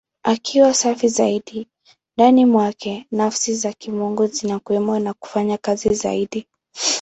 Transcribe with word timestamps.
Akiwa 0.23 0.73
safi 0.73 1.07
zaidi, 1.07 1.67
ndani 2.17 2.45
mwake 2.45 3.07
Nafsi 3.11 3.55
za 3.55 3.73
Kimungu 3.73 4.27
zinakuwemo 4.27 4.99
na 4.99 5.13
kufanya 5.13 5.57
kazi 5.57 5.93
zaidi. 5.93 6.47